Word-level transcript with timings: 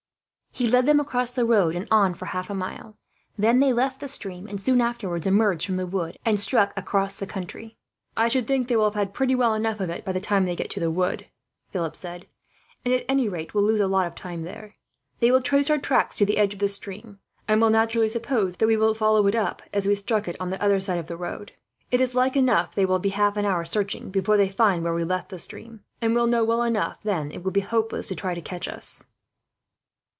He 0.53 0.67
led 0.69 0.85
them 0.85 0.99
across 0.99 1.31
the 1.31 1.45
road, 1.45 1.75
and 1.77 1.87
on 1.91 2.13
for 2.13 2.25
half 2.25 2.49
a 2.49 2.53
mile. 2.53 2.97
Then 3.37 3.61
they 3.61 3.71
left 3.71 4.01
the 4.01 4.09
stream 4.09 4.47
and, 4.49 4.59
soon 4.59 4.81
afterwards, 4.81 5.25
emerged 5.25 5.65
from 5.65 5.77
the 5.77 5.87
wood 5.87 6.19
and 6.25 6.37
struck 6.37 6.73
across 6.77 7.15
the 7.15 7.25
country. 7.25 7.77
"I 8.17 8.27
should 8.27 8.47
think 8.47 8.67
they 8.67 8.75
will 8.75 8.83
have 8.91 8.95
had 8.95 9.13
pretty 9.13 9.33
well 9.33 9.53
enough 9.53 9.79
of 9.79 9.89
it, 9.89 10.03
by 10.03 10.11
the 10.11 10.19
time 10.19 10.43
they 10.45 10.57
get 10.57 10.69
to 10.71 10.79
the 10.81 10.91
wood," 10.91 11.27
Philip 11.69 11.95
said; 11.95 12.27
"and 12.83 12.93
at 12.93 13.05
any 13.07 13.29
rate, 13.29 13.53
will 13.53 13.63
lose 13.63 13.79
a 13.79 13.87
lot 13.87 14.05
of 14.05 14.13
time 14.13 14.41
there. 14.43 14.73
They 15.21 15.31
will 15.31 15.41
trace 15.41 15.69
our 15.69 15.77
tracks 15.79 16.17
to 16.17 16.25
the 16.25 16.37
edge 16.37 16.51
of 16.53 16.59
the 16.59 16.67
stream, 16.69 17.19
and 17.47 17.61
will 17.61 17.69
naturally 17.69 18.09
suppose 18.09 18.57
that 18.57 18.67
we 18.67 18.75
will 18.77 18.93
follow 18.93 19.25
it 19.27 19.35
up, 19.35 19.63
as 19.71 19.87
we 19.87 19.95
struck 19.95 20.27
it 20.27 20.35
on 20.41 20.49
the 20.49 20.61
other 20.61 20.81
side 20.81 20.99
of 20.99 21.07
the 21.07 21.17
road. 21.17 21.53
It 21.91 22.01
is 22.01 22.13
like 22.13 22.35
enough 22.35 22.75
they 22.75 22.85
will 22.85 22.99
be 22.99 23.09
half 23.11 23.37
an 23.37 23.45
hour 23.45 23.63
searching, 23.63 24.09
before 24.11 24.35
they 24.35 24.49
find 24.49 24.83
where 24.83 24.93
we 24.93 25.05
left 25.05 25.29
the 25.29 25.39
stream; 25.39 25.85
and 26.01 26.13
will 26.13 26.27
know 26.27 26.43
well 26.43 26.61
enough, 26.61 26.97
then, 27.03 27.31
it 27.31 27.41
will 27.43 27.51
be 27.51 27.61
hopeless 27.61 28.11
trying 28.17 28.35
to 28.35 28.41
catch 28.41 28.67
us." 28.67 29.07